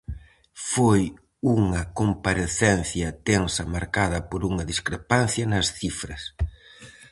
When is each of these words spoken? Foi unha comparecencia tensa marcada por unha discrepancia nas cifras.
Foi 0.71 1.01
unha 1.57 1.81
comparecencia 1.99 3.07
tensa 3.27 3.63
marcada 3.75 4.19
por 4.29 4.41
unha 4.49 4.67
discrepancia 4.71 5.45
nas 5.51 5.67
cifras. 5.79 6.21